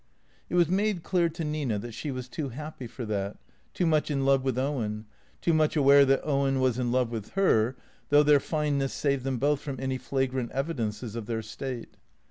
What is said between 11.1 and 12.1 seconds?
of their state.